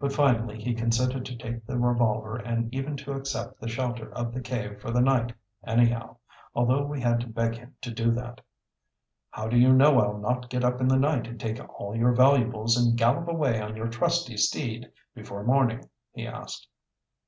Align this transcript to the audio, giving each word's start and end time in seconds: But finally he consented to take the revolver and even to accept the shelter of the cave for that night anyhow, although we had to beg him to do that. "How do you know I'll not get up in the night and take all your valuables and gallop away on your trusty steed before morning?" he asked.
But 0.00 0.12
finally 0.12 0.60
he 0.60 0.74
consented 0.74 1.24
to 1.26 1.36
take 1.38 1.64
the 1.64 1.78
revolver 1.78 2.38
and 2.38 2.74
even 2.74 2.96
to 2.96 3.12
accept 3.12 3.60
the 3.60 3.68
shelter 3.68 4.12
of 4.12 4.34
the 4.34 4.40
cave 4.40 4.80
for 4.80 4.90
that 4.90 5.00
night 5.00 5.32
anyhow, 5.64 6.16
although 6.56 6.84
we 6.84 7.00
had 7.00 7.20
to 7.20 7.28
beg 7.28 7.54
him 7.54 7.76
to 7.82 7.92
do 7.92 8.10
that. 8.14 8.40
"How 9.30 9.46
do 9.46 9.56
you 9.56 9.72
know 9.72 10.00
I'll 10.00 10.18
not 10.18 10.50
get 10.50 10.64
up 10.64 10.80
in 10.80 10.88
the 10.88 10.98
night 10.98 11.28
and 11.28 11.38
take 11.38 11.60
all 11.78 11.94
your 11.94 12.10
valuables 12.16 12.76
and 12.76 12.98
gallop 12.98 13.28
away 13.28 13.60
on 13.60 13.76
your 13.76 13.86
trusty 13.86 14.36
steed 14.36 14.90
before 15.14 15.44
morning?" 15.44 15.88
he 16.10 16.26
asked. 16.26 16.66